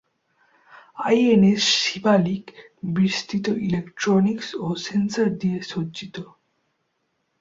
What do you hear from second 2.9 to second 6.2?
বিস্তৃত ইলেকট্রনিক্স ও সেন্সর দিয়ে সজ্জিত।